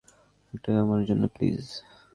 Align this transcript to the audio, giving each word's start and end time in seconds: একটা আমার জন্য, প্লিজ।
একটা 0.53 0.71
আমার 0.81 1.01
জন্য, 1.05 1.23
প্লিজ। 1.27 1.65